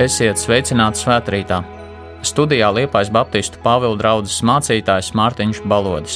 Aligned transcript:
Esiet 0.00 0.38
sveicināti 0.40 1.02
svētkrītā! 1.02 1.58
Studijā 2.24 2.70
Liepais 2.72 3.10
Baptistu 3.12 3.58
Pāvila 3.60 3.98
draugs 4.00 4.38
mācītājs 4.48 5.10
Mārtiņš 5.12 5.60
Balodis. 5.68 6.14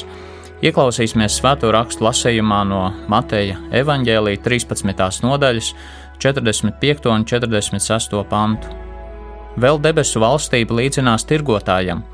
Ieklausīsimies 0.64 1.36
svēto 1.36 1.68
rakstu 1.74 2.06
lasījumā 2.06 2.62
no 2.70 2.80
Mateja 3.12 3.58
evaņģēlīja 3.82 4.40
13. 4.46 5.20
nodaļas, 5.26 5.70
45. 6.16 7.12
un 7.12 7.28
46. 7.28 8.18
pantu. 8.32 8.72
Vēl 9.60 9.82
debesu 9.84 10.24
valstība 10.24 10.80
līdzinās 10.80 11.28
tirgotājam, 11.28 12.06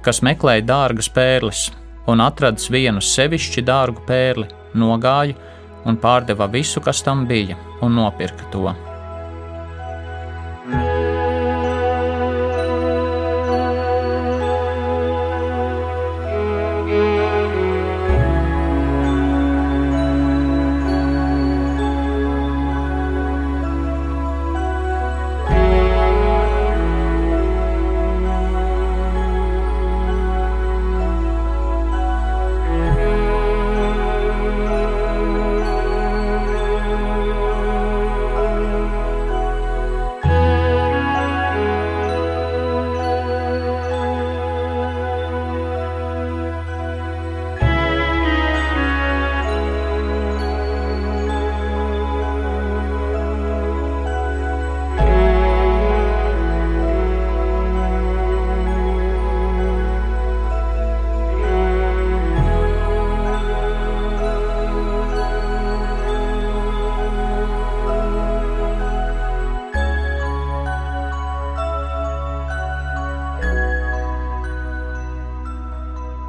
kas 0.00 0.24
meklēja 0.24 0.64
dārgas 0.72 1.12
pērles, 1.12 1.66
un 2.08 2.24
atradis 2.24 2.72
vienu 2.72 3.04
sevišķi 3.04 3.68
dārgu 3.68 4.08
pērli, 4.08 4.48
nogāja 4.72 5.36
un 5.84 6.00
pārdeva 6.00 6.48
visu, 6.48 6.80
kas 6.80 7.04
tam 7.04 7.28
bija, 7.28 7.60
un 7.84 8.00
nopirka 8.00 8.48
to. 8.48 8.78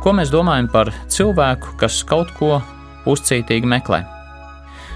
Ko 0.09 0.15
mēs 0.17 0.31
domājam 0.33 0.65
par 0.73 0.89
cilvēku, 1.13 1.75
kas 1.77 1.99
kaut 2.09 2.31
ko 2.33 2.55
uzcītīgi 3.06 3.67
meklē? 3.69 4.00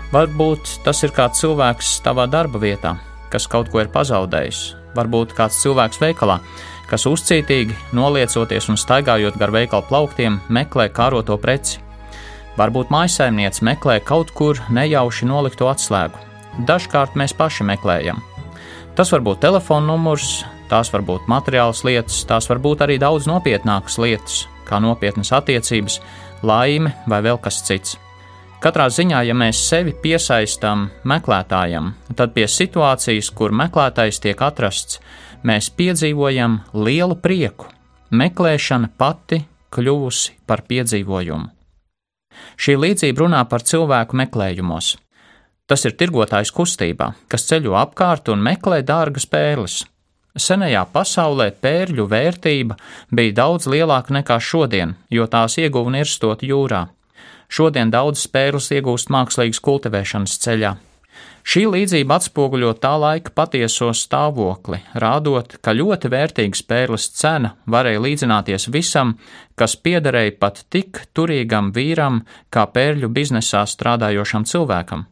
Varbūt 0.09 0.71
tas 0.81 1.03
ir 1.05 1.11
kāds 1.13 1.43
cilvēks 1.43 1.91
tavā 2.01 2.23
darba 2.25 2.57
vietā, 2.57 2.95
kas 3.29 3.45
kaut 3.45 3.67
ko 3.69 3.83
ir 3.83 3.91
pazaudējis. 3.93 4.61
Varbūt 4.97 5.35
kāds 5.37 5.59
cilvēks 5.61 6.01
veikalā, 6.01 6.39
kas 6.89 7.05
uzcītīgi, 7.05 7.77
noliecoties 7.93 8.71
un 8.73 8.81
staigājot 8.81 9.37
gar 9.37 9.53
veikalu 9.53 9.85
plauktiem, 9.91 10.39
meklē 10.49 10.87
kāroto 10.89 11.37
preci. 11.37 11.77
Varbūt 12.57 12.89
mājsaimniece 12.89 13.61
meklē 13.69 13.99
kaut 14.01 14.33
kur 14.33 14.63
nejauši 14.73 15.29
nolikto 15.29 15.69
atslēgu. 15.69 16.17
Dažkārt 16.65 17.13
mēs 17.13 17.37
paši 17.37 17.69
meklējam. 17.69 18.23
Tas 18.97 19.13
var 19.13 19.21
būt 19.29 19.45
telefona 19.45 19.91
numurs, 19.93 20.39
tās 20.73 20.89
var 20.89 21.05
būt 21.05 21.29
materiāls 21.29 21.85
lietas, 21.85 22.23
tās 22.25 22.49
var 22.49 22.63
būt 22.65 22.81
arī 22.87 22.97
daudz 22.97 23.29
nopietnākas 23.29 24.01
lietas, 24.01 24.47
kā 24.67 24.79
nopietnas 24.83 25.33
attiecības, 25.35 25.99
laime 26.43 26.93
vai 27.09 27.21
vēl 27.25 27.39
kas 27.43 27.61
cits. 27.67 27.97
Katrā 28.63 28.85
ziņā, 28.87 29.25
ja 29.27 29.33
mēs 29.35 29.59
sevi 29.67 29.91
piesaistām 29.91 30.85
meklētājam, 31.09 31.89
tad 32.15 32.31
pie 32.31 32.45
situācijas, 32.47 33.27
kur 33.35 33.51
meklētājs 33.51 34.21
tiek 34.23 34.39
atrasts, 34.39 35.01
mēs 35.43 35.67
piedzīvojam 35.75 36.61
lielu 36.73 37.17
prieku. 37.19 37.67
Meklēšana 38.13 38.93
pati 38.97 39.41
kļuvusi 39.73 40.37
par 40.47 40.63
piedzīvojumu. 40.69 41.49
Šī 42.55 42.77
līdzība 42.79 43.25
runā 43.25 43.41
par 43.49 43.65
cilvēku 43.67 44.17
meklējumos. 44.21 44.93
Tas 45.67 45.83
ir 45.87 45.95
tirgotājs 45.99 46.51
kustībā, 46.55 47.13
kas 47.31 47.47
ceļo 47.49 47.75
apkārt 47.79 48.31
un 48.31 48.43
meklē 48.43 48.81
dārgas 48.87 49.27
pērles, 49.27 49.81
Senajā 50.33 50.87
pasaulē 50.89 51.51
pērļu 51.61 52.07
vērtība 52.09 52.77
bija 53.13 53.35
daudz 53.37 53.67
lielāka 53.69 54.15
nekā 54.15 54.39
šodien, 54.41 54.95
jo 55.13 55.27
tās 55.29 55.59
ieguva 55.61 55.93
nirstot 55.93 56.41
jūrā. 56.41 56.87
Šodien 57.53 57.91
daudzas 57.93 58.25
pērles 58.33 58.71
iegūst 58.73 59.13
mākslīgas 59.13 59.61
kultivēšanas 59.61 60.39
ceļā. 60.41 60.71
Šī 61.45 61.67
līdzība 61.69 62.17
atspoguļo 62.17 62.71
tā 62.81 62.95
laika 62.97 63.29
patieso 63.35 63.91
stāvokli, 63.93 64.79
rādot, 64.97 65.57
ka 65.61 65.75
ļoti 65.77 66.09
vērtīgas 66.09 66.65
pērles 66.65 67.07
cena 67.13 67.53
varēja 67.69 68.01
līdzināties 68.01 68.69
visam, 68.73 69.17
kas 69.53 69.77
piederēja 69.77 70.33
pat 70.39 70.63
tik 70.73 71.03
turīgam 71.13 71.69
vīram, 71.75 72.23
kā 72.49 72.65
pērļu 72.73 73.11
biznesā 73.13 73.67
strādājošam 73.69 74.49
cilvēkam. 74.49 75.05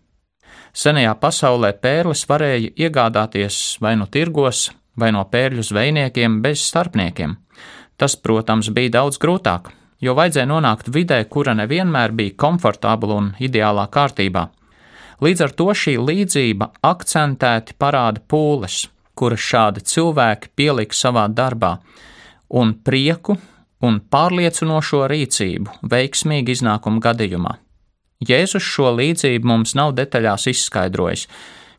Senajā 0.74 1.14
pasaulē 1.20 1.76
pērles 1.78 2.24
varēja 2.26 2.72
iegādāties 2.88 3.78
vai 3.84 3.98
nu 4.00 4.08
tirgos, 4.08 4.72
vai 5.00 5.12
no 5.16 5.24
pērļu 5.32 5.64
zvejniekiem 5.64 6.42
bez 6.44 6.64
starpniekiem. 6.70 7.36
Tas, 7.98 8.16
protams, 8.18 8.72
bija 8.74 8.98
daudz 8.98 9.20
grūtāk, 9.22 9.70
jo 10.02 10.16
vajadzēja 10.18 10.50
nonākt 10.50 10.90
vidē, 10.94 11.22
kura 11.30 11.54
nevienmēr 11.58 12.16
bija 12.18 12.38
komfortabla 12.38 13.20
un 13.22 13.30
ideālā 13.40 13.86
kārtībā. 13.94 14.48
Līdz 15.22 15.44
ar 15.46 15.52
to 15.54 15.70
šī 15.78 16.00
līdzība 16.02 16.72
akcentēti 16.82 17.76
parāda 17.78 18.24
pūles, 18.26 18.88
kuras 19.14 19.44
šādi 19.46 19.84
cilvēki 19.86 20.50
pielika 20.58 20.98
savā 20.98 21.28
darbā, 21.30 21.76
un 22.50 22.74
prieku 22.74 23.38
un 23.86 24.00
pārliecinošo 24.14 25.04
rīcību 25.10 25.78
veiksmīgu 25.92 26.56
iznākumu 26.56 27.02
gadījumā. 27.02 27.54
Jēzus 28.22 28.66
šo 28.66 28.92
līdzību 28.98 29.50
mums 29.50 29.74
nav 29.78 29.96
detaļās 29.98 30.48
izskaidrojis, 30.52 31.28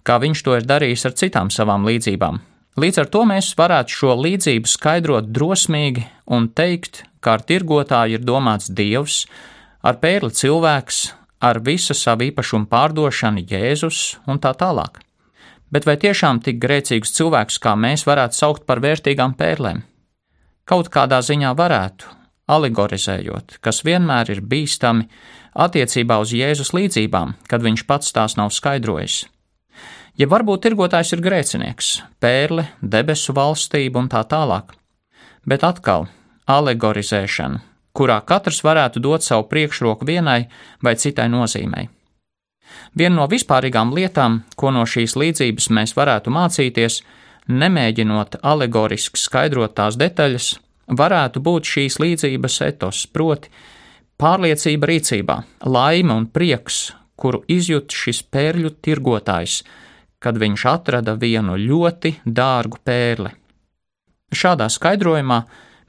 kā 0.02 0.18
viņš 0.22 0.42
to 0.42 0.56
ir 0.58 0.66
darījis 0.66 1.06
ar 1.06 1.18
citām 1.18 1.50
savām 1.54 1.86
līdzībām, 1.86 2.40
Līdz 2.72 3.02
ar 3.02 3.08
to 3.12 3.20
mēs 3.28 3.50
varētu 3.52 3.92
šo 3.92 4.14
līdzību 4.16 4.70
skaidrot 4.70 5.26
drosmīgi 5.28 6.06
un 6.32 6.46
teikt, 6.56 7.02
ka 7.20 7.36
ar 7.36 7.42
tirgotāju 7.44 8.16
ir 8.16 8.22
domāts 8.24 8.70
dievs, 8.72 9.26
ar 9.84 9.98
pērli 10.00 10.32
cilvēks, 10.32 11.02
ar 11.44 11.60
visu 11.60 11.92
savu 11.92 12.30
īpašumu 12.30 12.70
pārdošanu 12.72 13.44
Jēzus 13.50 14.16
un 14.24 14.40
tā 14.40 14.54
tālāk. 14.56 15.02
Bet 15.72 15.84
vai 15.84 15.98
tiešām 16.00 16.40
tik 16.44 16.62
grēcīgus 16.62 17.12
cilvēkus 17.16 17.60
kā 17.60 17.74
mēs 17.76 18.06
varētu 18.08 18.40
saukt 18.40 18.64
par 18.64 18.80
vērtīgām 18.80 19.36
pērlēm? 19.36 19.84
Kaut 20.64 20.88
kādā 20.94 21.20
ziņā 21.20 21.52
varētu, 21.58 22.08
alegorizējot, 22.56 23.58
kas 23.60 23.82
vienmēr 23.84 24.32
ir 24.32 24.40
bīstami 24.40 25.10
attiecībā 25.52 26.16
uz 26.24 26.32
Jēzus 26.32 26.72
līdzībām, 26.72 27.36
kad 27.48 27.64
viņš 27.68 27.84
pats 27.84 28.16
tās 28.16 28.40
nav 28.40 28.52
skaidrojis. 28.56 29.26
Ja 30.20 30.28
varbūt 30.28 30.66
tirgotājs 30.66 31.14
ir 31.16 31.22
grēcinieks, 31.24 31.92
pērle, 32.20 32.66
debesu 32.82 33.32
valstība 33.32 34.02
un 34.02 34.10
tā 34.12 34.20
tālāk. 34.28 34.74
Bet 35.48 35.64
atkal 35.64 36.06
alegorizēšana, 36.52 37.62
kurā 37.96 38.18
katrs 38.28 38.60
varētu 38.64 39.00
dot 39.00 39.24
savu 39.24 39.48
priekšroku 39.48 40.06
vienai 40.06 40.44
vai 40.84 40.94
citai 41.00 41.30
nozīmei. 41.32 41.88
Viena 42.96 43.16
no 43.22 43.26
vispārīgām 43.28 43.92
lietām, 43.96 44.42
ko 44.56 44.70
no 44.72 44.84
šīs 44.88 45.16
līdzības 45.16 45.70
mēs 45.76 45.96
varētu 45.96 46.32
mācīties, 46.32 47.00
nemēģinot 47.48 48.38
alegoriski 48.42 49.20
skaidrot 49.20 49.74
tās 49.80 49.96
detaļas, 50.00 50.54
varētu 50.92 51.40
būt 51.40 51.68
šīs 51.68 51.98
līdzības 52.02 52.58
etos, 52.68 53.06
proti, 53.08 53.48
pārliecība 54.20 54.92
rīcībā, 54.92 55.38
laime 55.64 56.14
un 56.14 56.28
prieks, 56.28 56.92
kuru 57.16 57.42
izjūt 57.48 57.96
šis 57.96 58.22
pērļu 58.32 58.76
tirgotājs, 58.84 59.62
kad 60.22 60.38
viņš 60.38 60.66
atrada 60.70 61.16
vienu 61.18 61.58
ļoti 61.58 62.16
dārgu 62.24 62.78
pērli. 62.86 63.32
Šādā 64.32 64.68
skaidrojumā 64.72 65.42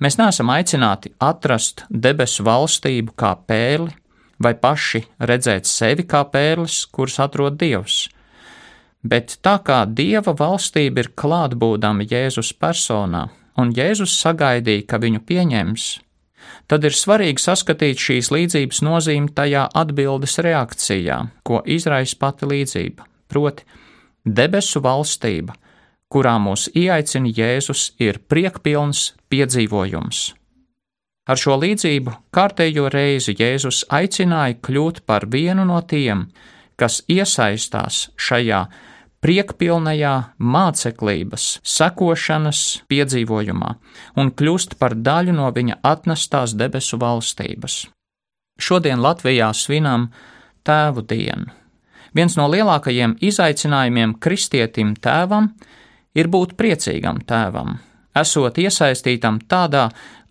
mēs 0.03 0.17
neesam 0.19 0.49
aicināti 0.51 1.13
atrast 1.21 1.85
debesu 1.89 2.43
valstību 2.47 3.13
kā 3.15 3.35
pērli, 3.47 3.93
vai 4.43 4.53
paši 4.59 5.03
redzēt 5.29 5.69
sevi 5.69 6.05
kā 6.09 6.23
pērlis, 6.27 6.83
kuras 6.91 7.19
atrod 7.23 7.59
Dievs. 7.61 8.07
Bet 9.03 9.37
tā 9.43 9.57
kā 9.63 9.83
Dieva 9.87 10.33
valstība 10.39 11.03
ir 11.03 11.11
klātbūdama 11.19 12.07
Jēzus 12.07 12.53
personā, 12.55 13.27
un 13.59 13.73
Jēzus 13.75 14.15
sagaidīja, 14.23 14.87
ka 14.87 14.99
viņu 15.03 15.21
pieņems, 15.27 15.87
tad 16.71 16.87
ir 16.87 16.95
svarīgi 16.95 17.43
saskatīt 17.43 17.99
šīs 17.99 18.31
līdzības 18.33 18.81
nozīmi 18.87 19.33
tajā 19.35 19.67
atbildes 19.83 20.39
reakcijā, 20.43 21.19
ko 21.43 21.61
izraisa 21.67 22.19
pati 22.19 22.49
līdzība, 22.49 23.07
proti, 23.31 23.67
debesu 24.25 24.81
valstība, 24.83 25.55
kurā 26.11 26.37
mūs 26.39 26.69
ieaicina 26.75 27.31
Jēzus, 27.33 27.91
ir 27.99 28.21
priekpilns 28.29 29.13
piedzīvojums. 29.33 30.33
Ar 31.23 31.39
šo 31.39 31.55
līdzību 31.55 32.13
kārtējo 32.35 32.89
reizi 32.91 33.35
Jēzus 33.39 33.85
aicināja 33.87 34.57
kļūt 34.59 35.05
par 35.07 35.25
vienu 35.31 35.63
no 35.65 35.79
tiem, 35.87 36.27
kas 36.75 36.99
iesaistās 37.07 38.09
šajā 38.19 38.65
priekpilnajā 39.23 40.13
māceklības, 40.35 41.45
sekošanas 41.63 42.61
piedzīvojumā 42.91 43.71
un 44.19 44.33
kļūst 44.35 44.75
par 44.81 44.97
daļu 44.99 45.37
no 45.37 45.47
viņa 45.55 45.79
atnestās 45.87 46.57
debesu 46.59 46.99
valstības. 46.99 47.85
Šodien 48.59 48.99
Latvijā 49.01 49.53
svinam 49.55 50.09
Tēvu 50.67 51.07
dienu. 51.07 51.62
Viens 52.13 52.35
no 52.37 52.45
lielākajiem 52.51 53.15
izaicinājumiem 53.25 54.17
kristietim 54.21 54.93
tēvam 55.01 55.49
ir 56.13 56.29
būt 56.29 56.53
priecīgam 56.59 57.23
tēvam, 57.25 57.79
esot 58.15 58.59
iesaistītam 58.61 59.39
tādā 59.49 59.87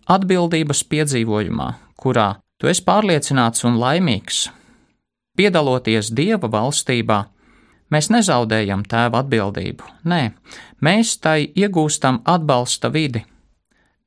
atbildības 0.07 0.83
piedzīvojumā, 0.87 1.67
kurā 1.99 2.29
tu 2.57 2.71
esi 2.71 2.85
pārliecināts 2.87 3.67
un 3.67 3.79
laimīgs. 3.81 4.47
Piedaloties 5.35 6.13
Dieva 6.15 6.47
valstībā, 6.47 7.19
mēs 7.91 8.09
nezaudējam 8.13 8.85
tēva 8.87 9.23
atbildību, 9.23 9.91
nē, 10.07 10.23
mēs 10.85 11.17
tai 11.19 11.49
iegūstam 11.51 12.21
atbalsta 12.23 12.93
vidi. 12.93 13.25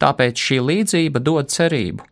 Tāpēc 0.00 0.40
šī 0.48 0.60
līdzība 0.64 1.20
dod 1.24 1.52
cerību, 1.52 2.04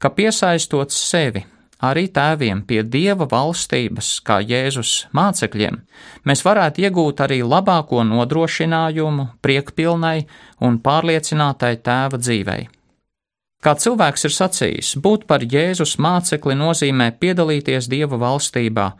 ka 0.00 0.12
piesaistot 0.12 0.92
sevi 0.92 1.44
arī 1.82 2.06
tēviem 2.08 2.62
pie 2.66 2.82
Dieva 2.82 3.26
valstības, 3.28 4.20
kā 4.24 4.40
Jēzus 4.40 5.06
mācekļiem, 5.16 5.80
mēs 6.24 6.44
varētu 6.46 6.86
iegūt 6.86 7.20
arī 7.26 7.42
labāko 7.44 8.04
nodrošinājumu 8.06 9.28
priekpilnai 9.44 10.26
un 10.64 10.80
pārliecinātai 10.80 11.76
tēva 11.84 12.20
dzīvei. 12.20 12.68
Kā 13.64 13.74
cilvēks 13.74 14.28
ir 14.28 14.32
sacījis, 14.32 14.94
būt 15.02 15.26
par 15.26 15.42
Jēzus 15.42 15.96
mācekli 15.98 16.54
nozīmē 16.56 17.10
piedalīties 17.20 17.88
Dieva 17.90 18.18
valstībā. 18.20 18.90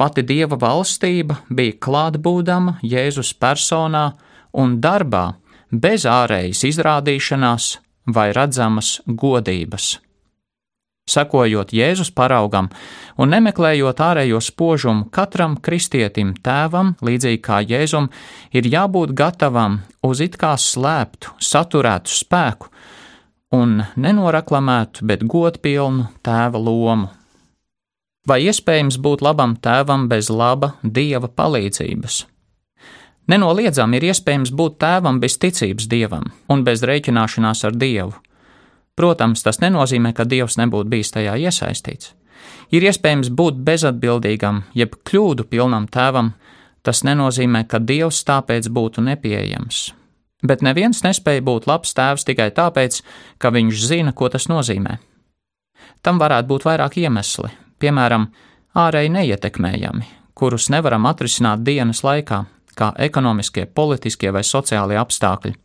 Pati 0.00 0.24
Dieva 0.24 0.56
valstība 0.56 1.42
bija 1.48 1.76
klātbūdama 1.84 2.80
Jēzus 2.82 3.34
personā 3.36 4.10
un 4.56 4.80
darbā, 4.80 5.36
bez 5.70 6.08
ārējas 6.08 6.64
izrādīšanās 6.72 7.72
vai 8.10 8.30
redzamas 8.34 8.98
godības 9.06 9.98
sekojot 11.10 11.74
Jēzus 11.74 12.12
paraugam 12.14 12.70
un 13.20 13.34
nemeklējot 13.34 14.00
ārējo 14.00 14.40
spožumu, 14.44 15.08
katram 15.12 15.58
kristietim 15.60 16.32
tēvam, 16.44 16.94
līdzīgi 17.04 17.42
kā 17.44 17.60
Jēzum, 17.66 18.08
ir 18.54 18.70
jābūt 18.70 19.14
gatavam 19.18 19.80
uz 20.06 20.22
it 20.24 20.38
kā 20.40 20.54
slēptu, 20.56 21.36
saturētu 21.42 22.14
spēku 22.14 22.70
un 23.54 23.80
nenoraklamētu, 23.98 25.04
bet 25.06 25.26
godpilnu 25.26 26.06
tēva 26.24 26.58
lomu. 26.58 27.10
Vai 28.28 28.42
iespējams 28.46 29.00
būt 29.00 29.24
labam 29.24 29.56
tēvam 29.58 30.06
bez 30.10 30.28
laba 30.30 30.74
dieva 30.84 31.28
palīdzības? 31.28 32.24
Nenoliedzami 33.30 33.98
ir 33.98 34.08
iespējams 34.10 34.52
būt 34.58 34.76
tēvam 34.82 35.20
bez 35.22 35.38
ticības 35.40 35.86
dievam 35.90 36.30
un 36.50 36.64
bez 36.66 36.82
rēķināšanās 36.86 37.64
ar 37.68 37.76
dievu. 37.78 38.14
Protams, 39.00 39.40
tas 39.40 39.62
nenozīmē, 39.62 40.10
ka 40.12 40.26
Dievs 40.28 40.58
nebūtu 40.60 40.90
bijis 40.92 41.14
tajā 41.14 41.38
iesaistīts. 41.40 42.10
Ir 42.68 42.84
iespējams 42.84 43.30
būt 43.32 43.62
bezatbildīgam, 43.64 44.58
jeb 44.76 44.98
kļūdu 45.08 45.46
pilnam 45.48 45.86
tēvam, 45.88 46.34
tas 46.84 47.00
nenozīmē, 47.08 47.62
ka 47.64 47.80
Dievs 47.80 48.18
tāpēc 48.28 48.68
būtu 48.68 49.00
nepieejams. 49.06 49.78
Bet 50.44 50.60
neviens 50.60 51.00
nespēja 51.06 51.40
būt 51.48 51.68
labs 51.70 51.96
tēvs 51.96 52.26
tikai 52.28 52.50
tāpēc, 52.58 53.00
ka 53.40 53.48
viņš 53.56 53.80
zina, 53.88 54.12
ko 54.12 54.28
tas 54.28 54.50
nozīmē. 54.52 54.98
Tam 56.04 56.20
varētu 56.20 56.52
būt 56.52 56.68
vairāk 56.68 57.00
iemesli, 57.00 57.48
piemēram, 57.80 58.28
ārēji 58.84 59.14
neietekmējami, 59.16 60.04
kurus 60.36 60.68
nevaram 60.68 61.08
atrisināt 61.08 61.64
dienas 61.64 62.04
laikā, 62.04 62.44
kā 62.76 62.92
ekonomiskie, 63.08 63.64
politiskie 63.64 64.28
vai 64.28 64.44
sociālie 64.44 65.00
apstākļi 65.00 65.56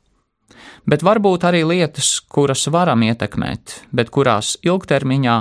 bet 0.85 1.03
varbūt 1.05 1.45
arī 1.47 1.63
lietas, 1.67 2.19
kuras 2.29 2.67
varam 2.71 3.03
ietekmēt, 3.05 3.81
bet 3.91 4.11
kurās 4.13 4.55
ilgtermiņā 4.65 5.35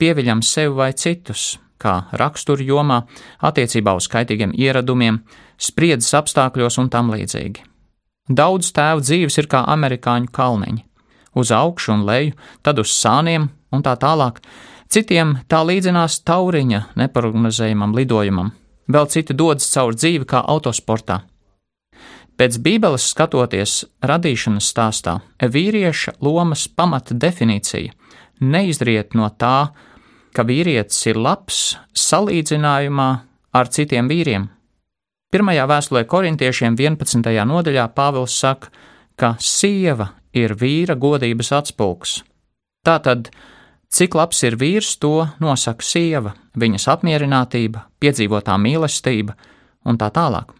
pieviļam 0.00 0.42
sevi 0.42 0.74
vai 0.74 0.92
citus, 0.92 1.58
kā 1.80 2.06
rakstura 2.12 2.64
jomā, 2.64 3.02
attiecībā 3.40 3.94
uz 3.96 4.08
kaitīgiem 4.12 4.52
ieradumiem, 4.56 5.22
spriedzes 5.60 6.14
apstākļos 6.18 6.78
un 6.82 6.90
tam 6.92 7.12
līdzīgi. 7.14 7.64
Daudz 8.30 8.70
tēvu 8.76 9.02
dzīves 9.02 9.38
ir 9.42 9.48
kā 9.50 9.64
amerikāņu 9.72 10.30
kalniņi- 10.30 10.84
uz 11.40 11.50
augšu 11.50 11.92
un 11.92 12.04
leju, 12.06 12.32
tad 12.62 12.78
uz 12.78 12.90
sāniem 12.90 13.48
un 13.72 13.82
tā 13.82 13.96
tālāk. 13.96 14.38
Citiem 14.88 15.40
tā 15.48 15.62
līdzinās 15.66 16.22
tauriņa 16.26 16.84
neparedzējumam 16.96 17.94
lidojumam, 17.94 18.52
vēl 18.88 19.06
citi 19.06 19.34
dodas 19.34 19.70
caur 19.70 19.94
dzīvi 19.94 20.24
kā 20.24 20.44
autosportā. 20.46 21.22
Pēc 22.40 22.56
Bībeles 22.64 23.04
skatoties 23.12 23.72
radīšanas 24.00 24.70
stāstā, 24.72 25.18
vīrieša 25.44 26.14
lomas 26.24 26.62
pamata 26.72 27.12
definīcija 27.12 27.92
neizriet 28.40 29.12
no 29.12 29.26
tā, 29.36 29.74
ka 30.32 30.44
vīrietis 30.48 31.02
ir 31.10 31.18
labs 31.20 31.58
salīdzinājumā 31.92 33.08
ar 33.52 33.68
citiem 33.68 34.08
vīriem. 34.08 34.46
Pirmajā 35.30 35.66
vēstulē 35.68 36.06
korintiešiem 36.08 36.78
11. 36.80 37.28
nodaļā 37.50 37.84
Pāvils 37.92 38.38
saka, 38.40 38.70
ka 39.20 39.34
sieva 39.36 40.14
ir 40.32 40.54
vīra 40.56 40.96
godības 40.96 41.52
atspulgs. 41.58 42.14
Tātad, 42.88 43.28
cik 43.92 44.16
labs 44.16 44.40
ir 44.48 44.56
vīrs, 44.56 44.94
to 44.96 45.28
nosaka 45.44 45.84
sieva, 45.84 46.32
viņas 46.56 46.88
apmierinātība, 46.96 47.84
piedzīvotā 48.00 48.56
mīlestība 48.56 49.36
un 49.84 50.00
tā 50.00 50.08
tālāk. 50.08 50.56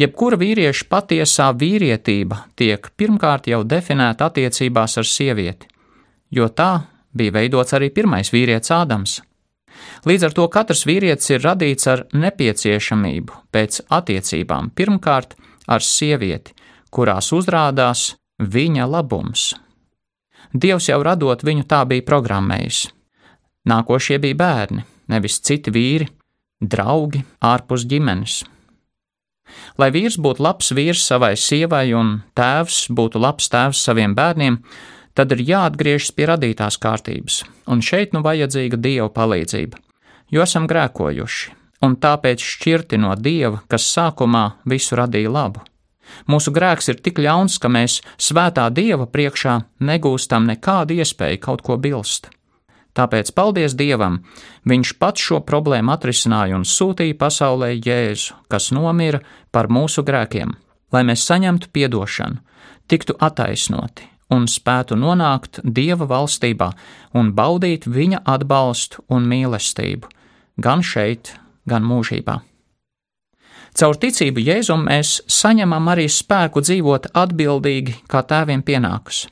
Jebkura 0.00 0.38
vīrieša 0.40 0.86
patiesā 0.90 1.50
vīrietība 1.58 2.46
tiek 2.56 2.88
pirmkārt 2.96 3.50
jau 3.50 3.60
definēta 3.68 4.30
attiecībās 4.30 4.96
ar 4.98 5.08
sievieti, 5.08 5.68
jo 6.32 6.48
tā 6.48 6.86
bija 7.12 7.36
veidots 7.36 7.76
arī 7.76 7.90
pirmais 7.92 8.32
vīrietis 8.32 8.72
Ādams. 8.74 9.20
Līdz 10.08 10.28
ar 10.28 10.34
to 10.36 10.46
katrs 10.52 10.84
vīrietis 10.88 11.30
ir 11.34 11.44
radīts 11.44 11.88
ar 11.90 12.04
nepieciešamību 12.12 13.42
pēc 13.52 13.82
attiecībām, 13.92 14.72
pirmkārt 14.76 15.36
ar 15.68 15.84
sievieti, 15.84 16.54
kurās 16.90 17.32
uzrādās 17.36 18.12
viņa 18.38 18.88
labums. 18.88 19.52
Dievs 20.52 20.88
jau 20.90 20.98
radot 21.04 21.44
viņu 21.44 21.64
tā 21.68 21.84
bija 21.88 22.04
programmējis. 22.04 22.84
Nākošie 23.68 24.18
bija 24.20 24.36
bērni, 24.36 24.82
nevis 25.08 25.38
citi 25.40 25.72
vīri, 25.72 26.08
draugi 26.60 27.22
ārpus 27.40 27.86
ģimenes. 27.88 28.42
Lai 29.78 29.90
vīrs 29.94 30.18
būtu 30.20 30.44
labs 30.44 30.72
vīrs 30.76 31.04
savai 31.06 31.34
sievai 31.36 31.92
un 31.96 32.18
tēvs 32.36 32.86
būtu 32.92 33.22
labs 33.22 33.48
tēvs 33.52 33.80
saviem 33.86 34.14
bērniem, 34.18 34.58
tad 35.14 35.32
ir 35.32 35.44
jāatgriežas 35.48 36.12
pie 36.16 36.28
radītās 36.30 36.78
kārtības, 36.82 37.42
un 37.66 37.82
šeit 37.84 38.14
nu 38.16 38.22
vajadzīga 38.24 38.80
Dieva 38.80 39.08
palīdzība, 39.12 39.80
jo 40.32 40.44
esam 40.44 40.68
grēkojuši, 40.70 41.52
un 41.84 41.96
tāpēc 42.00 42.44
šķirti 42.54 43.00
no 43.02 43.14
Dieva, 43.16 43.62
kas 43.68 43.88
sākumā 43.92 44.46
visu 44.68 44.96
radīja 44.98 45.32
labu. 45.32 45.64
Mūsu 46.28 46.52
grēks 46.52 46.90
ir 46.92 47.00
tik 47.00 47.20
ļauns, 47.22 47.58
ka 47.62 47.70
mēs 47.72 48.00
svētā 48.20 48.68
Dieva 48.74 49.06
priekšā 49.08 49.58
negūstam 49.80 50.48
nekādu 50.50 50.98
iespēju 51.00 51.40
kaut 51.40 51.62
ko 51.64 51.78
bilst. 51.80 52.28
Tāpēc 52.92 53.32
paldies 53.32 53.74
Dievam, 53.74 54.20
Viņš 54.68 54.92
pats 55.00 55.24
šo 55.24 55.40
problēmu 55.42 55.90
atrisināja 55.90 56.54
un 56.54 56.62
sūtīja 56.68 57.16
pasaulē 57.18 57.72
Jēzu, 57.74 58.36
kas 58.52 58.70
nomira 58.70 59.22
par 59.50 59.66
mūsu 59.72 60.04
grēkiem, 60.06 60.52
lai 60.92 61.02
mēs 61.08 61.24
saņemtu 61.26 61.72
atdošanu, 61.72 62.38
tiktu 62.86 63.16
attaisnoti 63.18 64.06
un 64.32 64.46
spētu 64.48 64.96
nonākt 64.96 65.60
Dieva 65.64 66.06
valstībā 66.08 66.70
un 67.18 67.32
baudīt 67.36 67.86
Viņa 67.86 68.22
atbalstu 68.24 69.04
un 69.12 69.28
mīlestību, 69.28 70.08
gan 70.56 70.82
šeit, 70.82 71.34
gan 71.68 71.84
mūžībā. 71.84 72.38
Caur 73.72 73.96
ticību 73.96 74.42
Jēzum 74.44 74.84
mēs 74.84 75.22
saņemam 75.32 75.86
arī 75.88 76.04
spēku 76.12 76.60
dzīvot 76.60 77.14
atbildīgi, 77.16 78.02
kā 78.04 78.20
tēviem 78.28 78.60
pienākas. 78.62 79.24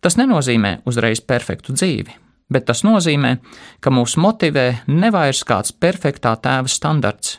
Tas 0.00 0.16
nenozīmē 0.16 0.78
uzreiz 0.88 1.20
perfektu 1.20 1.74
dzīvi, 1.76 2.14
bet 2.50 2.68
tas 2.68 2.84
nozīmē, 2.86 3.36
ka 3.80 3.92
mūs 3.92 4.16
motivē 4.20 4.84
nevairs 4.88 5.44
kāds 5.48 5.72
perfektā 5.72 6.34
tēva 6.42 6.68
standarts, 6.68 7.38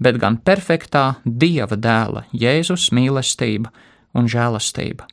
bet 0.00 0.18
gan 0.20 0.38
perfektā 0.40 1.20
dieva 1.24 1.76
dēla, 1.76 2.26
Jēzus 2.32 2.90
mīlestība 2.96 3.72
un 4.16 4.28
žēlastība. 4.28 5.06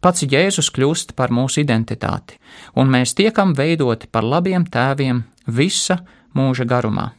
Pats 0.00 0.24
Jēzus 0.24 0.70
kļūst 0.72 1.12
par 1.16 1.32
mūsu 1.32 1.60
identitāti, 1.60 2.38
un 2.80 2.88
mēs 2.88 3.12
tiekam 3.16 3.52
veidoti 3.56 4.08
par 4.08 4.24
labiem 4.24 4.64
tēviem 4.64 5.24
visa 5.46 5.98
mūža 6.36 6.64
garumā. 6.64 7.10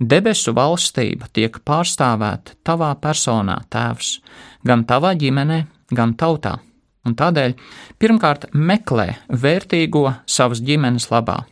Debesu 0.00 0.52
valstība 0.56 1.28
tiek 1.32 1.54
pārstāvēta 1.64 2.56
tavā 2.64 2.90
personā, 3.00 3.62
Tēvs, 3.72 4.18
gan 4.64 4.84
tavā 4.84 5.14
ģimenē, 5.16 5.62
gan 5.96 6.12
tautā, 6.20 6.58
un 7.06 7.14
tādēļ 7.18 7.54
pirmkārt 8.02 8.48
meklē 8.52 9.12
vērtīgo 9.30 10.08
savas 10.26 10.62
ģimenes 10.66 11.08
labā. 11.12 11.44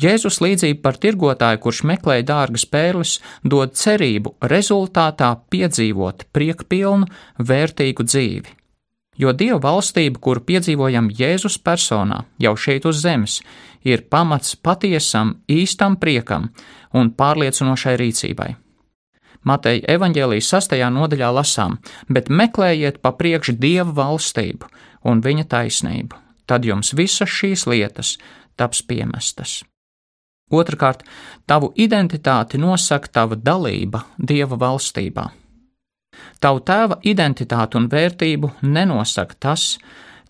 Jēzus 0.00 0.38
līdzība 0.44 0.82
par 0.82 0.98
tirgotāju, 1.02 1.60
kurš 1.64 1.82
meklē 1.90 2.20
dārgas 2.26 2.66
pērles, 2.70 3.16
dod 3.42 3.74
cerību 3.74 4.36
rezultātā 4.52 5.32
piedzīvot 5.50 6.28
priekpilnu, 6.36 7.08
vērtīgu 7.38 8.06
dzīvi. 8.06 8.54
Jo 9.16 9.32
Dieva 9.32 9.58
valstība, 9.64 10.20
kuru 10.20 10.42
piedzīvojam 10.44 11.08
Jēzus 11.18 11.56
personā, 11.64 12.26
jau 12.38 12.52
šeit 12.56 12.84
uz 12.86 13.00
zemes, 13.00 13.40
ir 13.84 14.04
pamats 14.12 14.58
patiesam, 14.60 15.38
īstam 15.48 15.96
priekam 15.96 16.50
un 16.92 17.10
pārliecinošai 17.16 17.96
rīcībai. 18.02 18.52
Mateja 19.46 19.94
evaņģēlijas 19.94 20.48
sastajā 20.50 20.88
nodaļā 20.90 21.30
lasām, 21.38 21.78
bet 22.10 22.28
meklējiet 22.28 22.98
pa 23.02 23.12
priekšu 23.14 23.54
Dieva 23.62 23.92
valstību 23.94 24.66
un 25.06 25.22
viņa 25.22 25.46
taisnību, 25.52 26.18
tad 26.50 26.66
jums 26.66 26.92
visas 26.98 27.30
šīs 27.30 27.66
lietas 27.70 28.16
taps 28.58 28.82
piemestas. 28.82 29.60
Otrakārt, 30.50 31.02
tavu 31.46 31.72
identitāti 31.74 32.58
nosaka 32.58 33.10
tava 33.18 33.38
dalība 33.38 34.04
Dieva 34.18 34.58
valstībā. 34.58 35.26
Tavu 36.40 36.62
tēva 36.66 37.00
identitāti 37.02 37.78
un 37.78 37.88
vērtību 37.90 38.52
nenosaka 38.62 39.34
tas, 39.40 39.76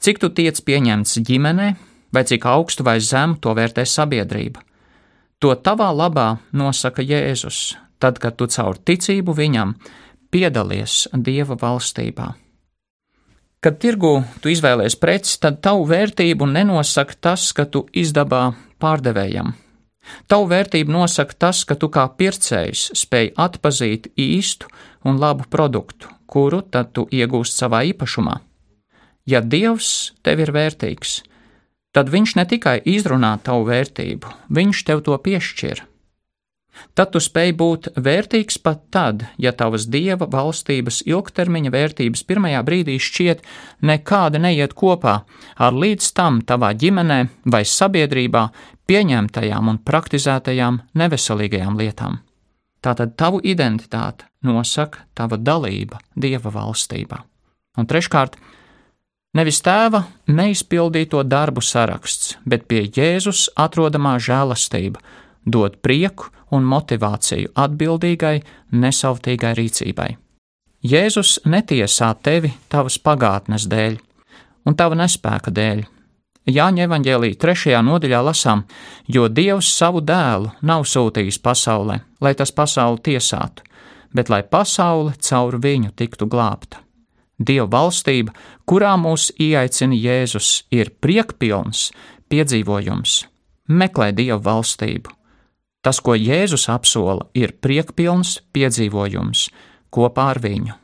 cik 0.01 0.21
tu 0.23 0.31
tiec 0.33 0.61
pieņemts 0.65 1.21
ģimenē, 1.21 1.69
vai 2.13 2.25
cik 2.25 2.47
augstu 2.49 2.85
vai 2.87 2.99
zemu 3.01 3.37
to 3.41 3.53
vērtē 3.57 3.85
sabiedrība. 3.85 4.63
To 5.45 5.53
tavā 5.53 5.91
labā 5.93 6.39
nosaka 6.57 7.05
Jēzus, 7.05 7.77
tad, 8.01 8.17
kad 8.23 8.39
tu 8.41 8.47
caur 8.49 8.79
ticību 8.81 9.35
viņam 9.37 9.75
piedalies 10.33 11.07
Dieva 11.13 11.59
valstībā. 11.61 12.31
Kad 13.61 13.77
tirgu 13.83 14.23
tu 14.41 14.49
izvēlies 14.49 14.97
preci, 14.97 15.37
tad 15.43 15.61
tavu 15.61 15.85
vērtību 15.91 16.49
nenosaka 16.49 17.19
tas, 17.21 17.51
ka 17.53 17.67
tu 17.69 17.85
izdabā 17.93 18.55
pārdevējam. 18.81 19.53
Tavu 20.31 20.49
vērtību 20.55 20.93
nosaka 20.93 21.37
tas, 21.47 21.65
ka 21.69 21.77
tu 21.77 21.91
kā 21.93 22.07
pircējs 22.17 22.91
spēj 22.97 23.33
atpazīt 23.37 24.13
īstu 24.17 24.71
un 25.05 25.21
labu 25.21 25.45
produktu, 25.51 26.09
kuru 26.31 26.63
tad 26.63 26.95
tu 26.97 27.09
iegūst 27.13 27.61
savā 27.61 27.83
īpašumā. 27.91 28.39
Ja 29.27 29.43
Dievs 29.43 30.15
tev 30.23 30.45
ir 30.47 30.55
vērtīgs, 30.55 31.19
tad 31.97 32.13
Viņš 32.13 32.37
ne 32.37 32.45
tikai 32.45 32.79
izrunā 32.85 33.37
tavu 33.43 33.67
vērtību, 33.71 34.33
Viņš 34.53 34.87
tev 34.89 35.05
to 35.09 35.17
piešķir. 35.17 35.87
Tad 36.97 37.13
tu 37.15 37.21
spēj 37.25 37.53
būt 37.57 37.89
vērtīgs 37.97 38.59
pat 38.61 38.83
tad, 38.93 39.25
ja 39.41 39.53
tavas 39.57 39.87
dieva 39.93 40.29
valstības 40.33 41.03
ilgtermiņa 41.09 41.73
vērtības 41.73 42.25
pirmajā 42.29 42.63
brīdī 42.67 42.97
šķiet 43.01 43.45
nekāda 43.89 44.41
neiet 44.43 44.77
kopā 44.77 45.15
ar 45.57 45.77
līdz 45.77 46.11
tam 46.17 46.43
tavā 46.45 46.75
ģimenē 46.77 47.19
vai 47.53 47.63
sabiedrībā 47.65 48.47
pieņemtajām 48.89 49.73
un 49.73 49.81
praktizētajām 49.89 50.83
neveselīgajām 51.01 51.81
lietām. 51.81 52.21
Tātad 52.85 53.17
tavu 53.19 53.41
identitāti 53.43 54.29
nosaka 54.47 55.09
tava 55.17 55.41
dalība 55.41 55.99
dieva 56.15 56.53
valstībā. 56.55 57.23
Un 57.77 57.89
treškārt, 57.89 58.37
nevis 59.37 59.61
tēva 59.65 60.03
neizpildīto 60.33 61.23
darbu 61.27 61.63
saraksts, 61.65 62.37
bet 62.49 62.67
pie 62.71 62.87
Jēzus 62.87 63.51
atrodamā 63.57 64.17
žēlastība 64.23 65.03
dod 65.47 65.79
prieku 65.83 66.31
un 66.55 66.67
motivāciju 66.67 67.53
atbildīgai, 67.59 68.39
nesautīgai 68.73 69.53
rīcībai. 69.59 70.15
Jēzus 70.87 71.41
netiesā 71.47 72.13
tevi 72.23 72.53
tavas 72.71 72.99
pagātnes 73.03 73.67
dēļ 73.71 73.99
un 74.67 74.79
tava 74.79 74.99
nespēka 74.99 75.53
dēļ. 75.55 75.85
Jāņa 76.47 76.85
evanģēlī 76.87 77.33
trešajā 77.43 77.81
nodaļā 77.83 78.21
lasām, 78.23 78.63
jo 79.11 79.27
Dievs 79.27 79.73
savu 79.75 80.03
dēlu 80.07 80.53
nav 80.63 80.87
sūtījis 80.87 81.41
pasaulē, 81.43 81.99
lai 82.23 82.35
tas 82.39 82.55
pasauli 82.55 83.03
tiesātu, 83.11 83.67
bet 84.15 84.31
lai 84.31 84.45
pasaule 84.47 85.17
caur 85.19 85.59
viņu 85.59 85.91
tiktu 85.99 86.31
glābta. 86.31 86.86
Dieva 87.39 87.69
valstība, 87.69 88.33
kurā 88.65 88.95
mūs 89.01 89.31
ieaicina 89.37 89.97
Jēzus, 89.97 90.65
ir 90.73 90.95
priekpilns 91.01 91.91
piedzīvojums. 92.33 93.27
Meklē 93.69 94.13
Dieva 94.17 94.41
valstību, 94.41 95.17
Tas, 95.87 96.01
ko 96.03 96.17
Jēzus 96.19 96.65
apsola, 96.67 97.29
ir 97.39 97.53
priekpilns 97.63 98.41
piedzīvojums 98.51 99.45
kopā 99.95 100.25
ar 100.33 100.41
viņu. 100.43 100.75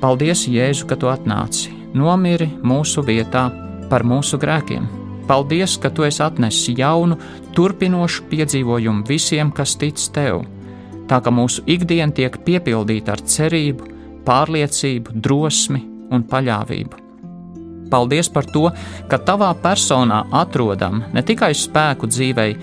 Paldies, 0.00 0.46
Jēzu, 0.48 0.86
ka 0.88 0.96
tu 0.96 1.10
atnāci, 1.12 1.74
nomiri 1.92 2.46
mūsu 2.64 3.02
vietā 3.04 3.50
par 3.90 4.00
mūsu 4.00 4.38
grēkiem. 4.40 4.86
Paldies, 5.28 5.74
ka 5.76 5.90
tu 5.92 6.06
esi 6.06 6.22
atnesis 6.24 6.72
jaunu, 6.78 7.18
turpinošu 7.52 8.24
piedzīvojumu 8.30 9.04
visiem, 9.06 9.50
kas 9.52 9.76
tic 9.76 10.00
tev, 10.14 10.46
tā 11.10 11.20
ka 11.20 11.30
mūsu 11.30 11.66
ikdiena 11.68 12.16
tiek 12.16 12.38
piepildīta 12.46 13.12
ar 13.12 13.22
cerību, 13.34 13.90
pārliecību, 14.24 15.20
drosmi 15.20 15.82
un 16.10 16.24
paļāvību. 16.30 17.04
Paldies 17.90 18.30
par 18.32 18.48
to, 18.54 18.70
ka 19.10 19.18
tavā 19.18 19.50
personā 19.60 20.22
atrodam 20.40 21.02
ne 21.12 21.24
tikai 21.26 21.50
spēku 21.52 22.08
dzīvei, 22.08 22.56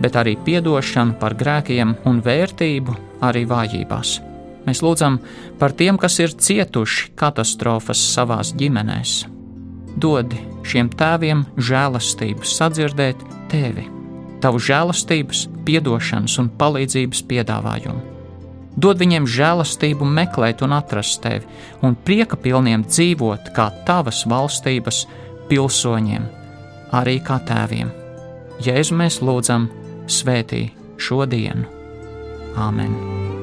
bet 0.00 0.16
arī 0.16 0.38
atdošanu 0.38 1.18
par 1.20 1.36
grēkiem 1.36 1.98
un 2.06 2.22
vērtību 2.24 2.96
arī 3.28 3.44
vājībās. 3.50 4.27
Mēs 4.68 4.82
lūdzam 4.84 5.16
par 5.60 5.72
tiem, 5.72 5.96
kas 5.96 6.18
ir 6.20 6.34
cietuši 6.36 7.14
katastrofas 7.16 8.02
savās 8.12 8.52
ģimenēs. 8.58 9.22
Dodi 9.96 10.42
šiem 10.68 10.90
tēviem 10.92 11.46
žēlastību 11.56 12.44
sadzirdēt 12.46 13.22
tevi, 13.48 13.86
tavu 14.44 14.60
žēlastības, 14.60 15.46
piedošanas 15.64 16.36
un 16.42 16.50
palīdzības 16.60 17.24
piedāvājumu. 17.30 18.04
Dod 18.78 19.00
viņiem 19.00 19.24
žēlastību 19.26 20.06
meklēt 20.06 20.60
un 20.62 20.76
atrast 20.76 21.24
tevi, 21.24 21.48
un 21.82 21.96
prieka 22.06 22.38
pilniem 22.38 22.84
dzīvot 22.86 23.50
kā 23.56 23.70
tavas 23.88 24.22
valstības 24.30 25.02
pilsoņiem, 25.48 26.28
arī 27.00 27.18
kā 27.24 27.40
tēviem. 27.48 27.90
Jēzu 28.62 29.00
mēs 29.00 29.18
lūdzam, 29.24 29.66
svētī 30.06 30.68
šo 31.00 31.24
dienu. 31.26 31.66
Āmen! 32.58 33.37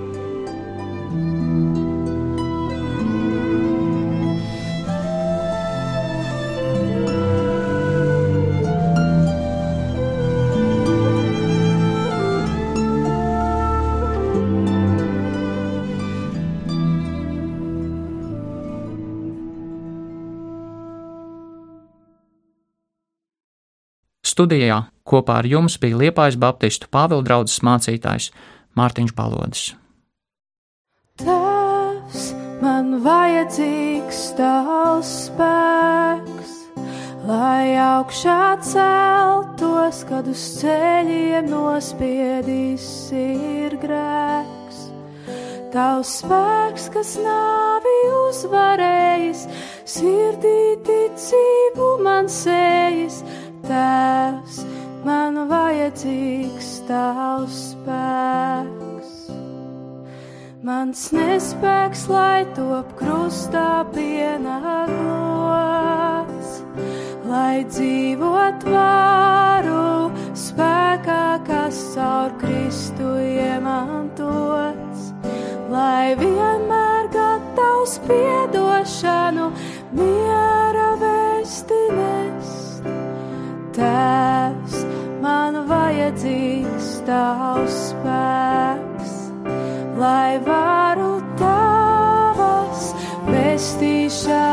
Studijā 24.35 24.81
kopā 25.07 25.37
ar 25.39 25.47
jums 25.47 25.77
bija 25.79 25.95
Liepājas 25.95 26.35
Baptistu 26.35 26.89
Pāvila 26.91 27.23
draugs 27.23 27.53
mācītājs 27.63 28.33
Mārtiņš 28.75 29.13
Balodis. 29.15 29.61
Tēvs, 31.21 32.25
man 32.59 32.97
vajadzīgs 33.05 34.19
tavs 34.35 35.13
spēks, 35.29 36.51
lai 37.29 37.77
augšā 37.79 38.57
celtos, 38.73 40.01
kad 40.09 40.27
uz 40.27 40.43
ceļiem 40.57 41.47
nospiedīs 41.53 42.89
ir 43.15 43.77
grēks. 43.79 44.83
Tavs 45.71 46.11
spēks, 46.25 46.91
kas 46.91 47.15
nāvi 47.23 47.95
uzvarējis, 48.19 49.47
sirdī 49.95 50.59
ticību 50.83 51.89
man 52.03 52.27
sējis 52.27 53.23
tēvs, 53.69 54.61
man 55.05 55.37
vajadzīgs 55.49 56.69
tavs 56.89 57.59
spēks. 57.71 59.11
Mans 60.65 61.01
nespēks, 61.13 62.07
lai 62.09 62.41
top 62.57 62.95
krustā 62.97 63.85
pienākos, 63.93 64.95
lai 67.29 67.61
dzīvot 67.69 68.65
vāru 68.73 70.09
spēkā, 70.33 71.37
kas 71.45 71.77
caur 71.93 72.33
Kristu 72.41 73.13
iemantos, 73.21 75.13
lai 75.69 76.17
vienmēr 76.17 77.13
gatavs 77.13 77.99
piedošanu 78.09 79.51
miera 79.93 80.89
vēstinēs. 81.05 82.64
Tēvs, 83.75 84.75
man 85.19 85.57
vajadzīgs 85.67 86.91
tavs 87.07 87.79
spēks, 87.89 89.13
lai 89.99 90.37
varu 90.47 91.17
tavas 91.41 92.89
pestīšanas. 93.27 94.44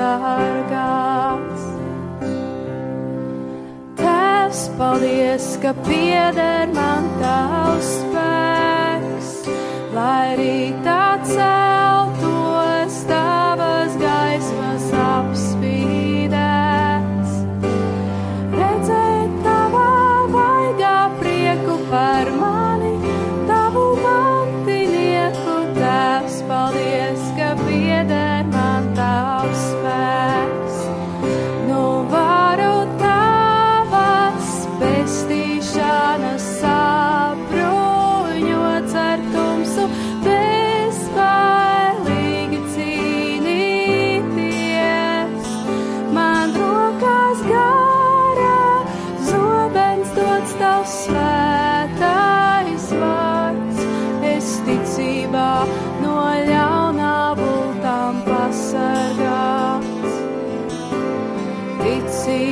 sargās. 0.00 1.64
Tēvs, 4.00 4.62
paldies, 4.78 5.48
ka 5.62 5.74
pieder 5.84 6.72
man 6.76 7.08
tavs 7.20 7.90
spēks, 7.98 9.32
lai 9.96 10.20
arī 10.32 10.56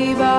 Arriba. 0.08 0.37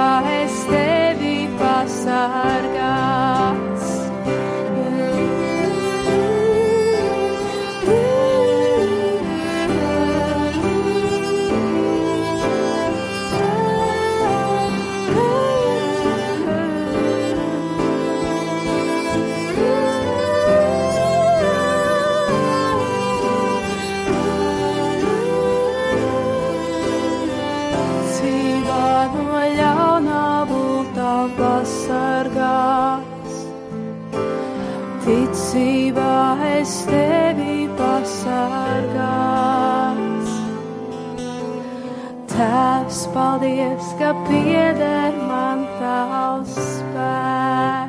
Tēvs, 42.40 43.00
paldies, 43.12 43.90
ka 44.00 44.14
pieder 44.30 45.18
man 45.28 45.66
tavs 45.76 46.56
spēks. 46.56 47.89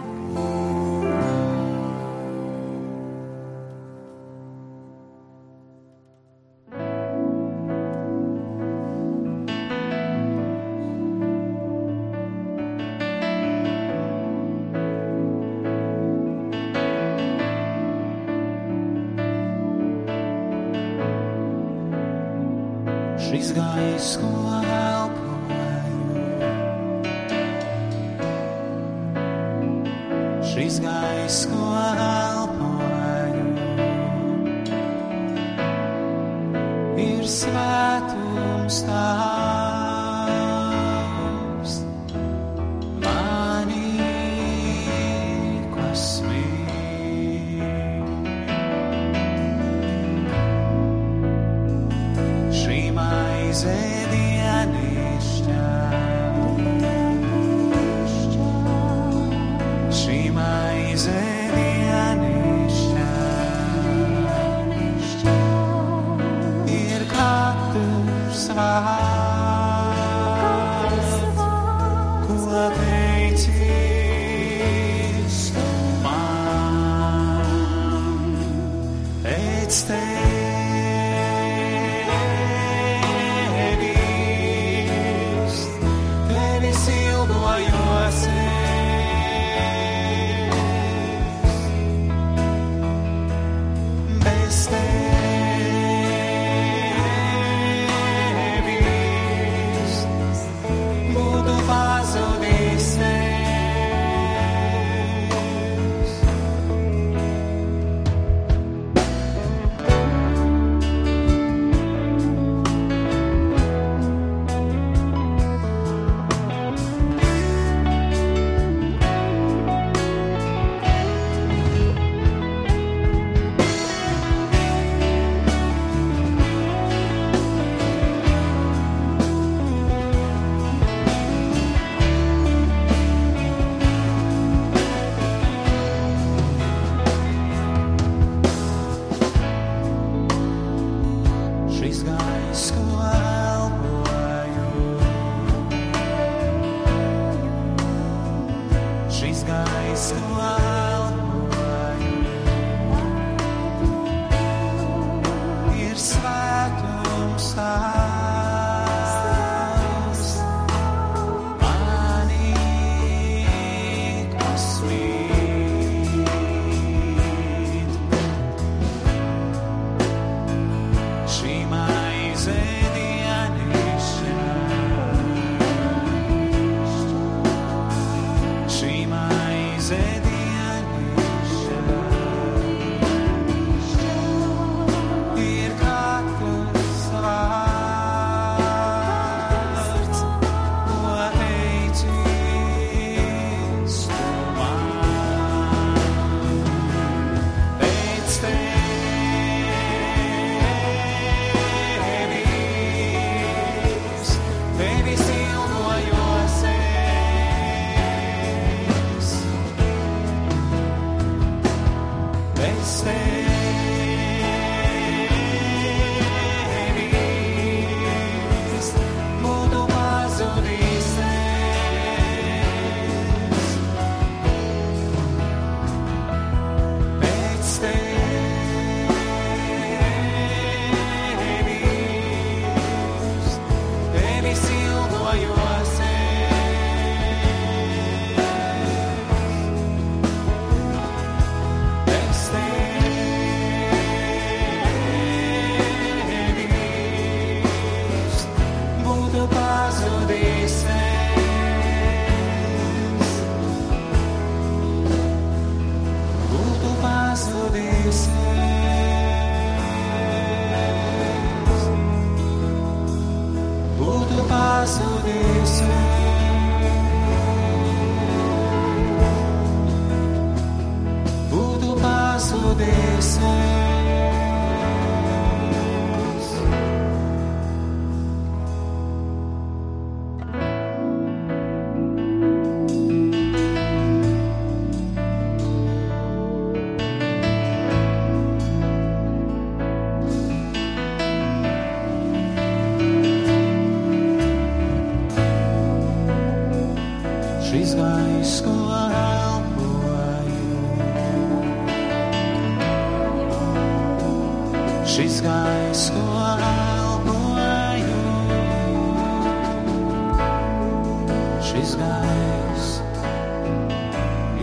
sand. 179.91 180.20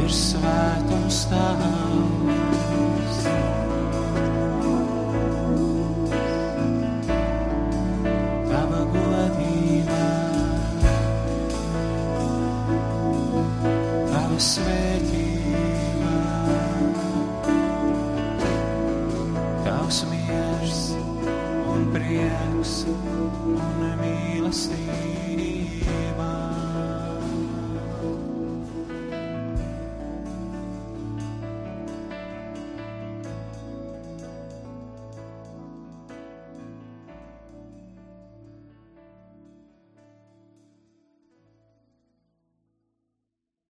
Ir 0.08 0.14
svētums 0.16 1.20
tavs. 1.32 2.27